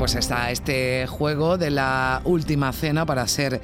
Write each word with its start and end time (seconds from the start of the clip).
Pues 0.00 0.14
está 0.14 0.50
este 0.50 1.06
juego 1.06 1.58
de 1.58 1.70
la 1.70 2.22
última 2.24 2.72
cena 2.72 3.04
para 3.04 3.28
ser 3.28 3.60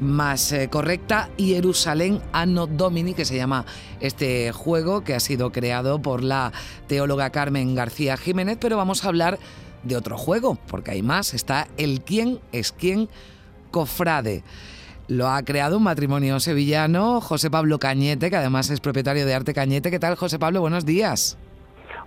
más 0.00 0.50
eh, 0.52 0.70
correcta, 0.70 1.28
Jerusalén 1.36 2.22
Anno 2.32 2.66
Domini, 2.66 3.12
que 3.12 3.26
se 3.26 3.36
llama 3.36 3.66
este 4.00 4.50
juego 4.52 5.04
que 5.04 5.14
ha 5.14 5.20
sido 5.20 5.52
creado 5.52 6.00
por 6.00 6.24
la 6.24 6.52
teóloga 6.86 7.28
Carmen 7.28 7.74
García 7.74 8.16
Jiménez, 8.16 8.56
pero 8.58 8.78
vamos 8.78 9.04
a 9.04 9.08
hablar 9.08 9.38
de 9.82 9.94
otro 9.98 10.16
juego, 10.16 10.56
porque 10.68 10.92
hay 10.92 11.02
más, 11.02 11.34
está 11.34 11.68
el 11.76 12.00
quién 12.00 12.40
es 12.50 12.72
quién 12.72 13.10
cofrade. 13.70 14.42
Lo 15.06 15.28
ha 15.28 15.42
creado 15.42 15.76
un 15.76 15.82
matrimonio 15.82 16.40
sevillano, 16.40 17.20
José 17.20 17.50
Pablo 17.50 17.78
Cañete, 17.78 18.30
que 18.30 18.36
además 18.36 18.70
es 18.70 18.80
propietario 18.80 19.26
de 19.26 19.34
Arte 19.34 19.52
Cañete. 19.52 19.90
¿Qué 19.90 19.98
tal, 19.98 20.14
José 20.14 20.38
Pablo? 20.38 20.62
Buenos 20.62 20.86
días. 20.86 21.36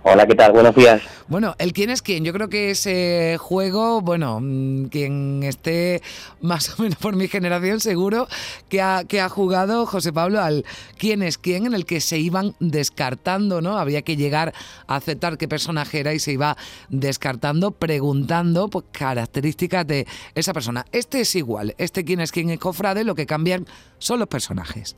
Hola, 0.04 0.26
¿qué 0.26 0.34
tal? 0.36 0.52
Buenos 0.52 0.74
días. 0.76 1.02
Bueno, 1.26 1.54
el 1.58 1.72
quién 1.72 1.90
es 1.90 2.02
quién. 2.02 2.24
Yo 2.24 2.32
creo 2.32 2.48
que 2.48 2.70
ese 2.70 3.36
juego, 3.38 4.00
bueno, 4.00 4.38
mm, 4.40 4.84
quien 4.86 5.42
esté 5.42 6.00
más 6.40 6.78
o 6.78 6.82
menos 6.82 6.98
por 6.98 7.16
mi 7.16 7.26
generación, 7.26 7.80
seguro 7.80 8.28
que 8.68 8.80
ha, 8.80 9.02
que 9.06 9.20
ha 9.20 9.28
jugado 9.28 9.86
José 9.86 10.12
Pablo 10.12 10.40
al 10.40 10.64
quién 10.98 11.22
es 11.22 11.36
quién, 11.36 11.66
en 11.66 11.74
el 11.74 11.84
que 11.84 12.00
se 12.00 12.18
iban 12.18 12.54
descartando, 12.60 13.60
¿no? 13.60 13.76
Había 13.76 14.02
que 14.02 14.16
llegar 14.16 14.52
a 14.86 14.96
aceptar 14.96 15.36
qué 15.36 15.48
personaje 15.48 16.00
era 16.00 16.14
y 16.14 16.20
se 16.20 16.32
iba 16.32 16.56
descartando, 16.88 17.72
preguntando 17.72 18.68
pues, 18.68 18.84
características 18.92 19.86
de 19.86 20.06
esa 20.36 20.52
persona. 20.52 20.84
Este 20.92 21.20
es 21.20 21.34
igual, 21.34 21.74
este 21.76 22.04
quién 22.04 22.20
es 22.20 22.30
quién 22.30 22.50
es 22.50 22.60
cofrade, 22.60 23.02
lo 23.02 23.16
que 23.16 23.26
cambian 23.26 23.66
son 23.98 24.20
los 24.20 24.28
personajes. 24.28 24.96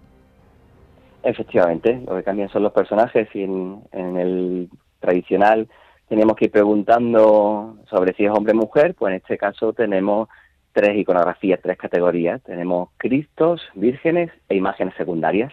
Efectivamente, 1.23 2.01
lo 2.07 2.17
que 2.17 2.23
cambian 2.23 2.49
son 2.51 2.63
los 2.63 2.73
personajes 2.73 3.29
y 3.35 3.43
en, 3.43 3.83
en 3.93 4.17
el 4.17 4.71
tradicional 5.01 5.69
teníamos 6.09 6.37
que 6.37 6.47
ir 6.47 6.51
preguntando 6.51 7.79
sobre 7.89 8.15
si 8.15 8.25
es 8.25 8.31
hombre 8.31 8.53
o 8.53 8.57
mujer, 8.57 8.95
pues 8.95 9.13
en 9.13 9.19
este 9.19 9.39
caso 9.39 9.73
tenemos 9.73 10.29
tres 10.73 10.97
iconografías, 10.97 11.61
tres 11.63 11.79
categorías. 11.79 12.43
Tenemos 12.43 12.91
Cristos, 12.97 13.61
vírgenes 13.75 14.31
e 14.49 14.57
imágenes 14.57 14.95
secundarias. 14.97 15.53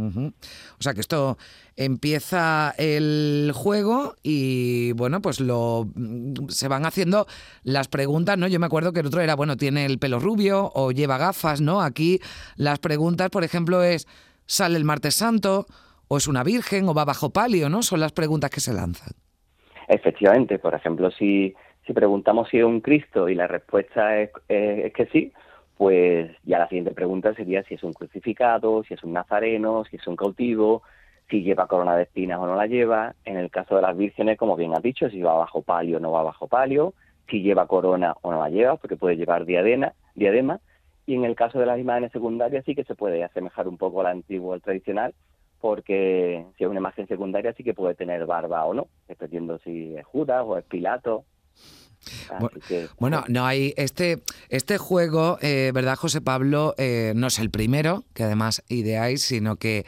O 0.00 0.32
sea 0.78 0.94
que 0.94 1.00
esto 1.00 1.38
empieza 1.74 2.72
el 2.78 3.50
juego 3.52 4.14
y 4.22 4.92
bueno, 4.92 5.20
pues 5.20 5.40
lo 5.40 5.88
se 6.48 6.68
van 6.68 6.86
haciendo 6.86 7.26
las 7.64 7.88
preguntas, 7.88 8.38
¿no? 8.38 8.46
Yo 8.46 8.60
me 8.60 8.66
acuerdo 8.66 8.92
que 8.92 9.00
el 9.00 9.06
otro 9.06 9.20
era, 9.20 9.34
bueno, 9.34 9.56
tiene 9.56 9.86
el 9.86 9.98
pelo 9.98 10.20
rubio 10.20 10.70
o 10.72 10.92
lleva 10.92 11.18
gafas, 11.18 11.60
¿no? 11.60 11.82
Aquí 11.82 12.20
las 12.54 12.78
preguntas, 12.78 13.28
por 13.30 13.42
ejemplo, 13.42 13.82
es 13.82 14.06
¿sale 14.46 14.76
el 14.76 14.84
martes 14.84 15.16
santo? 15.16 15.66
O 16.08 16.16
es 16.16 16.26
una 16.26 16.42
virgen 16.42 16.88
o 16.88 16.94
va 16.94 17.04
bajo 17.04 17.30
palio, 17.30 17.68
¿no? 17.68 17.82
Son 17.82 18.00
las 18.00 18.12
preguntas 18.12 18.50
que 18.50 18.60
se 18.60 18.72
lanzan. 18.72 19.12
Efectivamente, 19.86 20.58
por 20.58 20.74
ejemplo, 20.74 21.10
si, 21.10 21.54
si 21.86 21.92
preguntamos 21.92 22.48
si 22.48 22.58
es 22.58 22.64
un 22.64 22.80
Cristo 22.80 23.28
y 23.28 23.34
la 23.34 23.46
respuesta 23.46 24.18
es, 24.18 24.30
que 24.48 25.08
sí, 25.12 25.32
pues 25.76 26.30
ya 26.44 26.58
la 26.58 26.68
siguiente 26.68 26.92
pregunta 26.92 27.34
sería 27.34 27.62
si 27.62 27.74
es 27.74 27.82
un 27.82 27.92
crucificado, 27.92 28.82
si 28.84 28.94
es 28.94 29.02
un 29.04 29.12
nazareno, 29.12 29.84
si 29.84 29.96
es 29.96 30.06
un 30.06 30.16
cautivo, 30.16 30.82
si 31.30 31.42
lleva 31.42 31.66
corona 31.66 31.96
de 31.96 32.02
espinas 32.02 32.38
o 32.38 32.46
no 32.46 32.56
la 32.56 32.66
lleva. 32.66 33.14
En 33.24 33.36
el 33.36 33.50
caso 33.50 33.76
de 33.76 33.82
las 33.82 33.96
vírgenes, 33.96 34.36
como 34.36 34.56
bien 34.56 34.74
has 34.74 34.82
dicho, 34.82 35.08
si 35.08 35.22
va 35.22 35.34
bajo 35.34 35.62
palio 35.62 35.98
o 35.98 36.00
no 36.00 36.12
va 36.12 36.22
bajo 36.22 36.48
palio, 36.48 36.94
si 37.30 37.42
lleva 37.42 37.66
corona 37.66 38.14
o 38.22 38.32
no 38.32 38.40
la 38.40 38.50
lleva, 38.50 38.76
porque 38.76 38.96
puede 38.96 39.16
llevar 39.16 39.44
diadema. 39.44 40.60
Y 41.06 41.14
en 41.14 41.24
el 41.24 41.34
caso 41.34 41.58
de 41.58 41.64
las 41.64 41.78
imágenes 41.78 42.12
secundarias 42.12 42.64
sí 42.66 42.74
que 42.74 42.84
se 42.84 42.94
puede 42.94 43.24
asemejar 43.24 43.68
un 43.68 43.78
poco 43.78 44.00
al 44.00 44.08
antiguo, 44.08 44.52
al 44.52 44.60
tradicional, 44.60 45.14
porque 45.60 46.44
si 46.56 46.64
es 46.64 46.70
una 46.70 46.80
imagen 46.80 47.06
secundaria 47.08 47.52
sí 47.54 47.64
que 47.64 47.74
puede 47.74 47.94
tener 47.94 48.26
barba 48.26 48.64
o 48.64 48.74
no, 48.74 48.88
dependiendo 49.08 49.58
si 49.58 49.96
es 49.96 50.06
Judas 50.06 50.42
o 50.46 50.56
es 50.56 50.64
Pilato. 50.64 51.24
Bueno, 52.38 52.50
que, 52.66 52.88
bueno, 53.00 53.24
no 53.28 53.44
hay 53.44 53.74
este 53.76 54.22
este 54.48 54.78
juego, 54.78 55.38
eh, 55.42 55.72
verdad, 55.74 55.96
José 55.96 56.20
Pablo, 56.20 56.74
eh, 56.78 57.12
no 57.16 57.26
es 57.26 57.40
el 57.40 57.50
primero 57.50 58.04
que 58.14 58.22
además 58.22 58.62
ideáis, 58.68 59.22
sino 59.22 59.56
que 59.56 59.84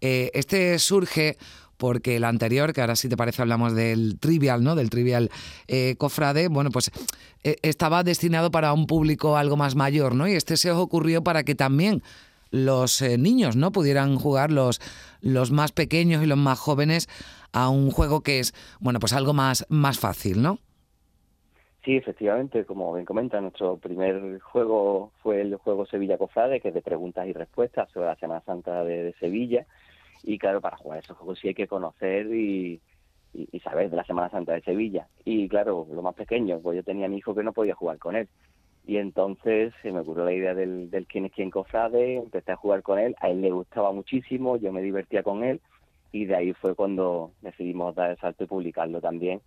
eh, 0.00 0.30
este 0.34 0.78
surge 0.80 1.36
porque 1.76 2.16
el 2.16 2.24
anterior, 2.24 2.72
que 2.72 2.80
ahora 2.80 2.96
si 2.96 3.08
te 3.08 3.16
parece 3.16 3.42
hablamos 3.42 3.74
del 3.74 4.18
trivial, 4.18 4.62
¿no? 4.62 4.74
Del 4.74 4.90
trivial 4.90 5.30
eh, 5.68 5.94
cofrade, 5.98 6.48
bueno, 6.48 6.70
pues 6.70 6.90
estaba 7.42 8.04
destinado 8.04 8.50
para 8.50 8.72
un 8.72 8.86
público 8.86 9.36
algo 9.36 9.56
más 9.56 9.74
mayor, 9.74 10.14
¿no? 10.14 10.28
Y 10.28 10.34
este 10.34 10.56
se 10.56 10.70
os 10.70 10.78
ocurrió 10.78 11.24
para 11.24 11.42
que 11.42 11.54
también 11.54 12.02
los 12.52 13.02
eh, 13.02 13.18
niños 13.18 13.56
no 13.56 13.72
pudieran 13.72 14.16
jugar 14.16 14.52
los 14.52 14.80
los 15.20 15.50
más 15.50 15.72
pequeños 15.72 16.22
y 16.22 16.26
los 16.26 16.38
más 16.38 16.60
jóvenes 16.60 17.08
a 17.52 17.68
un 17.68 17.90
juego 17.90 18.20
que 18.20 18.38
es 18.38 18.54
bueno 18.78 19.00
pues 19.00 19.12
algo 19.12 19.32
más 19.32 19.66
más 19.68 19.98
fácil 19.98 20.42
no 20.42 20.58
sí 21.84 21.96
efectivamente 21.96 22.64
como 22.64 22.92
bien 22.94 23.04
comenta 23.04 23.40
nuestro 23.40 23.76
primer 23.78 24.38
juego 24.40 25.12
fue 25.22 25.40
el 25.40 25.56
juego 25.56 25.86
Sevilla 25.86 26.18
Cofrade 26.18 26.60
que 26.60 26.68
es 26.68 26.74
de 26.74 26.82
preguntas 26.82 27.26
y 27.26 27.32
respuestas 27.32 27.90
sobre 27.90 28.06
la 28.06 28.16
Semana 28.16 28.42
Santa 28.44 28.84
de, 28.84 29.04
de 29.04 29.12
Sevilla. 29.14 29.66
Y 30.22 30.38
claro 30.38 30.60
para 30.60 30.76
jugar 30.76 31.00
esos 31.00 31.16
juegos 31.16 31.40
sí 31.40 31.48
hay 31.48 31.54
que 31.54 31.66
conocer 31.66 32.26
y, 32.32 32.80
saber 33.64 33.90
de 33.90 33.96
la 33.96 34.04
Semana 34.04 34.28
Santa 34.28 34.52
de 34.52 34.60
Sevilla. 34.60 35.08
Y 35.24 35.48
claro 35.48 35.86
lo 35.90 36.02
más 36.02 36.14
pequeño 36.14 36.60
pues 36.60 36.76
yo 36.76 36.84
tenía 36.84 37.08
mi 37.08 37.16
hijo 37.16 37.34
que 37.34 37.42
no 37.42 37.52
podía 37.52 37.74
jugar 37.74 37.98
con 37.98 38.14
él 38.14 38.28
y 38.84 38.96
entonces 38.96 39.72
se 39.82 39.92
me 39.92 40.00
ocurrió 40.00 40.24
la 40.24 40.32
idea 40.32 40.54
del, 40.54 40.88
quién 41.08 41.26
es 41.26 41.32
quién 41.32 41.50
cofrade, 41.50 42.16
empecé 42.16 42.52
a 42.52 42.56
jugar 42.56 42.82
con 42.82 42.98
él, 42.98 43.14
a 43.20 43.28
él 43.28 43.40
le 43.40 43.50
gustaba 43.50 43.92
muchísimo, 43.92 44.56
yo 44.56 44.72
me 44.72 44.82
divertía 44.82 45.22
con 45.22 45.44
él 45.44 45.60
y 46.10 46.26
de 46.26 46.36
ahí 46.36 46.52
fue 46.54 46.74
cuando 46.74 47.32
decidimos 47.40 47.94
dar 47.94 48.10
el 48.10 48.18
salto 48.18 48.44
y 48.44 48.48
publicarlo 48.48 49.00
también 49.00 49.40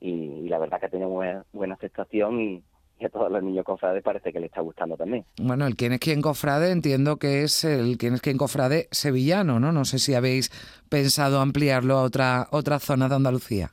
y, 0.00 0.48
la 0.48 0.58
verdad 0.58 0.80
que 0.80 0.86
ha 0.86 0.90
tenido 0.90 1.08
buena, 1.08 1.44
buena 1.52 1.74
aceptación 1.74 2.40
y, 2.40 2.62
a 3.04 3.08
todos 3.08 3.32
los 3.32 3.42
niños 3.42 3.64
cofrades 3.64 4.00
parece 4.00 4.32
que 4.32 4.38
le 4.38 4.46
está 4.46 4.60
gustando 4.60 4.96
también. 4.96 5.24
Bueno, 5.40 5.66
el 5.66 5.74
quién 5.74 5.92
es 5.92 5.98
quién 5.98 6.22
cofrade 6.22 6.70
entiendo 6.70 7.16
que 7.16 7.42
es 7.42 7.64
el 7.64 7.98
quién 7.98 8.14
es 8.14 8.20
quién 8.20 8.38
cofrade 8.38 8.86
sevillano, 8.92 9.58
¿no? 9.58 9.72
No 9.72 9.84
sé 9.84 9.98
si 9.98 10.14
habéis 10.14 10.50
pensado 10.88 11.40
ampliarlo 11.40 11.96
a 11.96 12.02
otra, 12.04 12.46
otra 12.52 12.78
zona 12.78 13.08
de 13.08 13.16
Andalucía. 13.16 13.72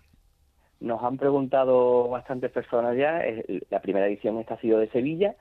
Nos 0.79 1.03
han 1.03 1.17
preguntado 1.17 2.07
bastantes 2.07 2.51
personas 2.51 2.95
ya. 2.97 3.22
La 3.69 3.81
primera 3.81 4.07
edición 4.07 4.40
esta 4.40 4.53
ha 4.53 4.62
sido 4.62 4.79
de 4.79 4.90
Sevilla, 4.90 5.35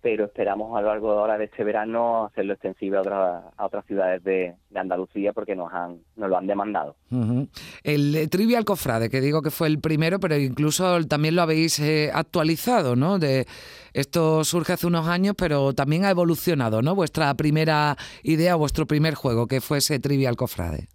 pero 0.00 0.26
esperamos 0.26 0.76
a 0.76 0.80
lo 0.80 0.88
largo 0.88 1.12
de 1.12 1.18
ahora 1.18 1.38
de 1.38 1.46
este 1.46 1.64
verano 1.64 2.26
hacerlo 2.26 2.52
extensible 2.52 2.98
a, 2.98 3.00
otra, 3.00 3.50
a 3.56 3.66
otras 3.66 3.84
ciudades 3.86 4.22
de, 4.22 4.54
de, 4.70 4.78
Andalucía 4.78 5.32
porque 5.32 5.56
nos 5.56 5.72
han 5.72 5.98
nos 6.16 6.30
lo 6.30 6.38
han 6.38 6.46
demandado. 6.46 6.94
Uh 7.10 7.16
-huh. 7.16 7.48
El 7.82 8.30
Trivial 8.30 8.64
Cofrade, 8.64 9.10
que 9.10 9.20
digo 9.20 9.42
que 9.42 9.50
fue 9.50 9.66
el 9.66 9.80
primero, 9.80 10.20
pero 10.20 10.36
incluso 10.36 11.04
también 11.06 11.34
lo 11.34 11.42
habéis 11.42 11.80
eh, 11.80 12.10
actualizado, 12.14 12.94
¿no? 12.94 13.18
De 13.18 13.46
esto 13.92 14.44
surge 14.44 14.74
hace 14.74 14.86
unos 14.86 15.08
años, 15.08 15.34
pero 15.36 15.72
también 15.72 16.04
ha 16.04 16.10
evolucionado, 16.10 16.80
¿no? 16.80 16.94
Vuestra 16.94 17.34
primera 17.34 17.96
idea, 18.22 18.54
vuestro 18.54 18.86
primer 18.86 19.14
juego, 19.14 19.46
que 19.46 19.60
fue 19.60 19.78
ese 19.78 19.98
Trivial 19.98 20.36
Cofrade 20.36 20.86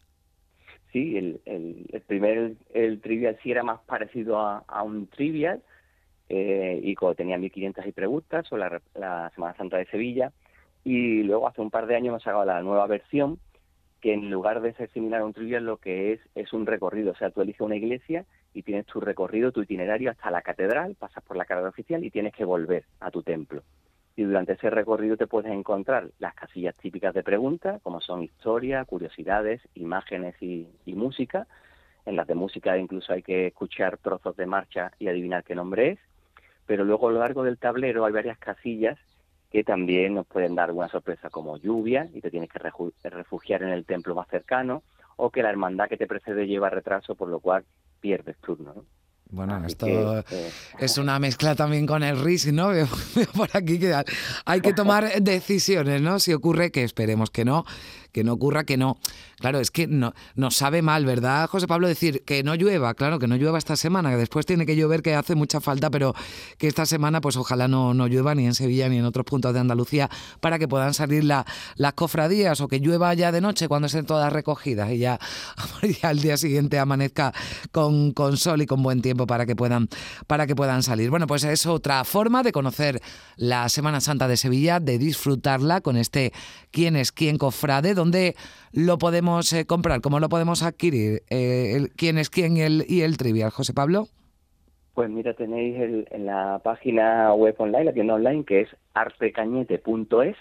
sí, 0.94 1.18
el, 1.18 1.42
el, 1.46 1.88
el 1.92 2.02
primer 2.02 2.54
el, 2.74 3.02
trivial 3.02 3.38
sí 3.44 3.52
era 3.52 3.64
más 3.64 3.82
parecido 3.82 4.40
a, 4.40 4.64
a 4.68 4.84
un 4.84 5.08
trivial 5.08 5.62
eh, 6.30 6.80
y 6.82 6.96
tenía 7.16 7.38
1500 7.38 7.86
y 7.86 7.92
preguntas 7.92 8.48
sobre 8.48 8.62
la, 8.62 8.82
la, 8.96 9.32
Semana 9.36 9.58
Santa 9.58 9.78
de 9.78 9.86
Sevilla 9.88 10.32
y 10.86 11.24
luego 11.24 11.48
hace 11.48 11.62
un 11.62 11.72
par 11.72 11.88
de 11.88 11.96
años 11.96 12.10
hemos 12.10 12.24
sacado 12.24 12.46
la 12.46 12.62
nueva 12.62 12.88
versión 12.88 13.40
que 14.00 14.14
en 14.14 14.30
lugar 14.30 14.62
de 14.62 14.74
ser 14.74 14.90
similar 14.92 15.22
a 15.22 15.26
un 15.26 15.34
trivial 15.34 15.66
lo 15.66 15.78
que 15.78 16.14
es 16.14 16.20
es 16.36 16.54
un 16.54 16.66
recorrido, 16.66 17.12
o 17.12 17.16
sea, 17.16 17.32
tú 17.32 17.42
eliges 17.42 17.62
una 17.62 17.76
iglesia 17.76 18.26
y 18.54 18.62
tienes 18.64 18.86
tu 18.86 19.00
recorrido, 19.00 19.52
tu 19.52 19.62
itinerario 19.62 20.12
hasta 20.12 20.30
la 20.30 20.42
catedral, 20.42 20.96
pasas 20.96 21.24
por 21.24 21.38
la 21.38 21.46
carrera 21.46 21.70
oficial 21.70 22.04
y 22.04 22.12
tienes 22.12 22.34
que 22.34 22.46
volver 22.46 22.86
a 23.00 23.12
tu 23.12 23.24
templo 23.24 23.64
y 24.16 24.24
durante 24.24 24.54
ese 24.54 24.70
recorrido 24.70 25.18
te 25.18 25.28
puedes 25.28 25.52
encontrar 25.52 26.10
las 26.20 26.36
casillas 26.36 26.76
típicas 26.76 27.14
de 27.14 27.24
preguntas, 27.24 27.82
como 27.82 28.00
son 28.00 28.22
historia, 28.22 28.86
curiosidades, 28.86 29.62
imágenes 29.74 30.36
y, 30.42 30.68
música, 30.86 31.48
En 32.06 32.16
las 32.18 32.28
de 32.28 32.36
música 32.36 32.78
incluso 32.78 33.14
hay 33.14 33.24
que 33.24 33.48
escuchar 33.48 33.98
trozos 33.98 34.36
de 34.36 34.46
marcha 34.46 34.92
y 35.00 35.08
adivinar 35.08 35.44
qué 35.44 35.56
nombre 35.56 35.92
es. 35.92 36.00
Pero 36.66 36.84
luego 36.84 37.08
a 37.08 37.12
lo 37.12 37.20
largo 37.20 37.44
del 37.44 37.58
tablero 37.58 38.06
hay 38.06 38.14
varias 38.14 38.38
casillas 38.38 39.00
que 39.52 39.64
también 39.64 40.16
nos 40.16 40.28
pueden 40.28 40.56
dar 40.56 40.72
una 40.72 40.90
sorpresa 40.90 41.30
como 41.30 41.58
lluvia 41.58 42.10
y 42.14 42.22
te 42.22 42.30
tienes 42.30 42.50
que 42.50 42.60
refugiar 43.10 43.64
en 43.64 43.70
el 43.70 43.86
templo 43.86 44.16
más 44.16 44.28
cercano 44.28 44.84
o 45.16 45.30
que 45.30 45.44
la 45.44 45.50
hermandad 45.50 45.88
que 45.88 45.98
te 45.98 46.08
precede 46.08 46.48
lleva 46.48 46.70
retraso 46.70 47.16
por 47.16 47.30
lo 47.30 47.40
cual 47.40 47.64
pierdes 48.02 48.38
turno. 48.38 48.74
¿no? 48.76 48.86
Bueno, 49.34 49.66
esto 49.66 49.88
eh, 49.88 50.52
es 50.78 51.00
una 51.00 51.18
mezcla 51.18 51.56
también 51.56 51.88
con 51.88 52.04
el 52.04 52.24
RIS, 52.24 52.54
¿no? 52.54 52.70
Por 53.36 53.50
aquí 53.54 53.80
que 53.80 53.96
hay 54.46 54.62
que 54.62 54.74
tomar 54.74 55.12
decisiones, 55.24 56.02
¿no? 56.04 56.20
Si 56.20 56.34
ocurre, 56.34 56.72
que 56.72 56.84
esperemos 56.84 57.32
que 57.32 57.44
no, 57.44 57.66
que 58.14 58.24
no 58.24 58.34
ocurra, 58.34 58.64
que 58.64 58.78
no. 58.78 58.98
Claro, 59.40 59.60
es 59.60 59.72
que 59.72 59.88
no, 59.88 60.14
nos 60.36 60.56
sabe 60.56 60.82
mal, 60.82 61.06
¿verdad, 61.06 61.50
José 61.50 61.68
Pablo? 61.68 61.90
Decir 61.90 62.24
que 62.24 62.44
no 62.44 62.56
llueva, 62.56 62.94
claro, 62.94 63.20
que 63.20 63.28
no 63.28 63.36
llueva 63.36 63.58
esta 63.58 63.76
semana, 63.76 64.12
que 64.12 64.18
después 64.18 64.46
tiene 64.46 64.66
que 64.66 64.78
llover, 64.78 65.02
que 65.02 65.16
hace 65.16 65.36
mucha 65.36 65.60
falta, 65.60 65.90
pero 65.90 66.14
que 66.58 66.68
esta 66.68 66.86
semana, 66.86 67.20
pues 67.20 67.36
ojalá 67.36 67.68
no, 67.68 67.94
no 67.94 68.08
llueva 68.08 68.36
ni 68.36 68.46
en 68.46 68.54
Sevilla 68.54 68.88
ni 68.88 69.00
en 69.00 69.06
otros 69.06 69.26
puntos 69.26 69.54
de 69.54 69.60
Andalucía 69.60 70.10
para 70.40 70.60
que 70.60 70.68
puedan 70.68 70.94
salir 70.94 71.24
las 71.24 71.94
cofradías 71.96 72.62
o 72.62 72.68
que 72.68 72.80
llueva 72.80 73.14
ya 73.14 73.32
de 73.32 73.42
noche 73.42 73.68
cuando 73.68 73.88
estén 73.88 74.06
todas 74.06 74.32
recogidas 74.32 74.92
y 74.92 74.98
ya, 75.00 75.20
al 76.04 76.20
día 76.20 76.38
siguiente 76.38 76.80
amanezca 76.80 77.34
con, 77.72 78.12
con 78.12 78.38
sol 78.38 78.62
y 78.62 78.66
con 78.66 78.84
buen 78.84 79.02
tiempo 79.02 79.28
para 79.28 79.46
que 79.46 79.56
puedan 79.56 79.90
para 80.28 80.48
que 80.48 80.56
puedan 80.56 80.84
salir. 80.84 81.10
Bueno, 81.10 81.28
pues 81.28 81.44
es 81.44 81.66
otra 81.66 82.04
forma 82.04 82.44
de 82.44 82.52
conocer 82.52 83.02
la 83.36 83.68
Semana 83.70 84.02
Santa 84.02 84.28
de 84.28 84.38
Sevilla, 84.38 84.80
de 84.80 84.98
disfrutarla 84.98 85.82
con 85.82 85.98
este 85.98 86.34
quién 86.72 86.96
es 86.96 87.12
quién 87.12 87.38
cofrade, 87.38 87.96
dónde 88.04 88.36
lo 88.74 88.98
podemos 88.98 89.52
eh, 89.54 89.66
comprar, 89.66 90.02
cómo 90.02 90.20
lo 90.20 90.30
podemos 90.30 90.62
adquirir, 90.64 91.22
eh, 91.30 91.88
quién 91.96 92.18
es 92.18 92.30
quién 92.30 92.58
y 92.58 92.62
el, 92.62 92.86
y 92.88 93.02
el 93.02 93.18
trivial, 93.18 93.50
José 93.50 93.74
Pablo. 93.74 94.08
Pues 94.94 95.10
mira, 95.10 95.34
tenéis 95.34 96.06
en 96.12 96.26
la 96.26 96.60
página 96.64 97.34
web 97.34 97.56
online, 97.58 97.86
la 97.86 97.94
tienda 97.94 98.14
online, 98.14 98.44
que 98.46 98.62
es 98.62 98.70
artecañete.es. 98.94 100.36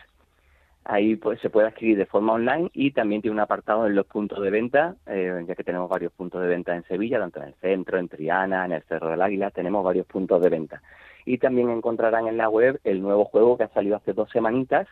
Ahí 0.85 1.15
pues 1.15 1.41
se 1.41 1.49
puede 1.49 1.69
adquirir 1.69 1.97
de 1.97 2.07
forma 2.07 2.33
online 2.33 2.69
y 2.75 2.91
también 2.91 3.23
tiene 3.23 3.35
un 3.35 3.41
apartado 3.41 3.87
en 3.87 3.95
los 3.95 4.05
puntos 4.07 4.43
de 4.43 4.51
venta, 4.51 4.97
eh, 5.07 5.43
ya 5.47 5.55
que 5.55 5.63
tenemos 5.63 5.89
varios 5.89 6.13
puntos 6.13 6.43
de 6.43 6.49
venta 6.49 6.75
en 6.75 6.83
Sevilla, 6.85 7.21
tanto 7.21 7.41
en 7.41 7.49
el 7.49 7.55
centro, 7.55 7.99
en 7.99 8.09
Triana, 8.09 8.67
en 8.67 8.73
el 8.73 8.83
Cerro 8.83 9.11
del 9.11 9.23
Águila, 9.23 9.53
tenemos 9.53 9.85
varios 9.85 10.07
puntos 10.07 10.43
de 10.43 10.51
venta. 10.51 10.83
Y 11.25 11.39
también 11.39 11.71
encontrarán 11.71 12.27
en 12.27 12.37
la 12.37 12.49
web 12.49 12.81
el 12.83 13.01
nuevo 13.01 13.25
juego 13.25 13.57
que 13.57 13.65
ha 13.65 13.69
salido 13.69 13.97
hace 13.97 14.13
dos 14.13 14.29
semanitas, 14.31 14.89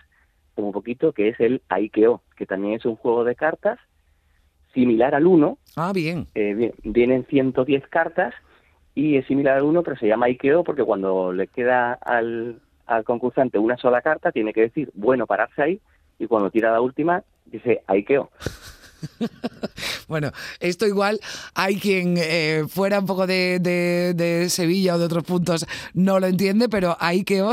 un 0.66 0.72
poquito, 0.72 1.12
que 1.12 1.28
es 1.28 1.40
el 1.40 1.62
Aikeo, 1.68 2.22
que 2.36 2.46
también 2.46 2.74
es 2.74 2.84
un 2.84 2.96
juego 2.96 3.24
de 3.24 3.34
cartas 3.34 3.78
similar 4.74 5.14
al 5.14 5.26
1. 5.26 5.58
Ah, 5.76 5.92
bien. 5.92 6.26
Eh, 6.34 6.72
vienen 6.84 7.26
110 7.26 7.86
cartas 7.88 8.34
y 8.94 9.16
es 9.16 9.26
similar 9.26 9.56
al 9.56 9.64
1, 9.64 9.82
pero 9.82 9.96
se 9.96 10.06
llama 10.06 10.26
Aikeo 10.26 10.64
porque 10.64 10.84
cuando 10.84 11.32
le 11.32 11.46
queda 11.48 11.92
al, 11.94 12.60
al 12.86 13.04
concursante 13.04 13.58
una 13.58 13.76
sola 13.76 14.02
carta, 14.02 14.32
tiene 14.32 14.52
que 14.52 14.62
decir, 14.62 14.90
bueno, 14.94 15.26
pararse 15.26 15.62
ahí, 15.62 15.80
y 16.18 16.26
cuando 16.26 16.50
tira 16.50 16.72
la 16.72 16.80
última, 16.80 17.22
dice 17.46 17.82
Aikeo. 17.86 18.30
bueno, 20.10 20.32
esto 20.58 20.86
igual 20.86 21.20
hay 21.54 21.76
quien 21.76 22.16
eh, 22.18 22.64
fuera 22.68 22.98
un 22.98 23.06
poco 23.06 23.28
de, 23.28 23.60
de, 23.60 24.50
Sevilla 24.50 24.96
o 24.96 24.98
de 24.98 25.04
otros 25.04 25.22
puntos 25.22 25.64
no 25.94 26.18
lo 26.18 26.26
entiende, 26.26 26.68
pero 26.68 26.96
hay 26.98 27.22
que 27.22 27.44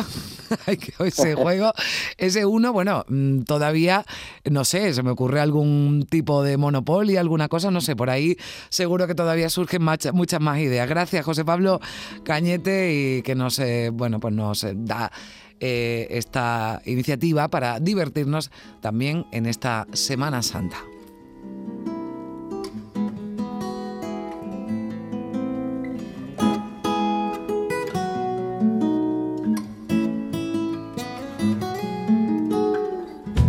ese 1.05 1.35
juego, 1.35 1.71
ese 2.17 2.47
uno, 2.47 2.73
bueno, 2.73 3.05
mm, 3.07 3.41
todavía, 3.41 4.05
no 4.49 4.65
sé, 4.65 4.91
se 4.95 5.03
me 5.03 5.11
ocurre 5.11 5.39
algún 5.39 6.07
tipo 6.09 6.41
de 6.41 6.57
monopolio, 6.57 7.19
alguna 7.19 7.47
cosa, 7.47 7.69
no 7.69 7.79
sé, 7.79 7.95
por 7.95 8.09
ahí 8.09 8.35
seguro 8.69 9.05
que 9.05 9.13
todavía 9.13 9.49
surgen 9.49 9.83
muchas 10.13 10.41
más 10.41 10.57
ideas. 10.57 10.89
Gracias, 10.89 11.23
José 11.23 11.45
Pablo 11.45 11.79
Cañete, 12.23 12.93
y 12.93 13.21
que 13.21 13.35
nos, 13.35 13.59
eh, 13.59 13.91
bueno, 13.93 14.19
pues 14.19 14.33
nos 14.33 14.65
da 14.73 15.11
eh, 15.59 16.07
esta 16.09 16.81
iniciativa 16.85 17.49
para 17.49 17.79
divertirnos 17.79 18.49
también 18.81 19.27
en 19.31 19.45
esta 19.45 19.85
Semana 19.93 20.41
Santa. 20.41 20.96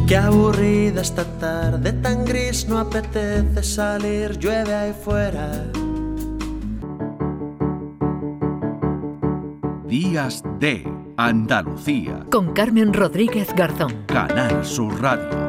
Qué 0.08 0.16
aburrida 0.16 1.02
esta 1.02 1.22
tarde 1.38 1.93
tan 1.93 2.25
gris, 2.25 2.66
no 2.66 2.78
apetece 2.78 3.62
salir, 3.62 4.38
llueve 4.38 4.75
ahí 4.75 4.94
fuera. 5.05 5.70
Días 9.87 10.43
de 10.58 10.90
Andalucía. 11.19 12.25
Con 12.31 12.55
Carmen 12.55 12.94
Rodríguez 12.94 13.55
Garzón. 13.55 14.06
Canal 14.06 14.64
Sur 14.64 14.99
Radio. 15.02 15.47